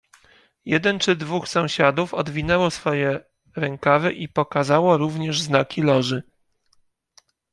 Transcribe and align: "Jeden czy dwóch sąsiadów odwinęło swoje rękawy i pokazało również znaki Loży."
"Jeden 0.65 0.99
czy 0.99 1.15
dwóch 1.15 1.47
sąsiadów 1.47 2.13
odwinęło 2.13 2.71
swoje 2.71 3.19
rękawy 3.55 4.13
i 4.13 4.29
pokazało 4.29 4.97
również 4.97 5.41
znaki 5.41 5.81
Loży." 5.81 6.23